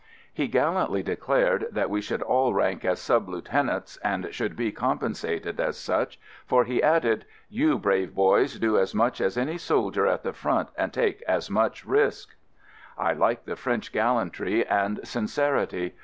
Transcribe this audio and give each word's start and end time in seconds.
He 0.33 0.47
gal 0.47 0.71
lantly 0.71 1.03
declared 1.05 1.67
that 1.69 1.91
we 1.91 2.01
should 2.01 2.23
all 2.23 2.55
rank 2.55 2.83
as 2.83 2.99
sub 2.99 3.29
lieutenants 3.29 3.97
and 3.97 4.33
should 4.33 4.55
be 4.55 4.71
compen 4.71 5.15
sated 5.15 5.59
as 5.59 5.77
such, 5.77 6.19
for 6.47 6.63
he 6.63 6.81
added, 6.81 7.25
"You 7.49 7.77
brave 7.77 8.15
boys 8.15 8.57
do 8.57 8.79
as 8.79 8.95
much 8.95 9.21
as 9.21 9.37
any 9.37 9.59
soldier 9.59 10.07
at 10.07 10.23
the 10.23 10.33
front 10.33 10.69
and 10.75 10.91
take 10.91 11.21
as 11.27 11.51
much 11.51 11.85
risk." 11.85 12.35
I 12.97 13.13
like 13.13 13.45
the 13.45 13.55
French 13.55 13.91
gallantry 13.91 14.65
and 14.65 15.07
sincerity. 15.07 15.93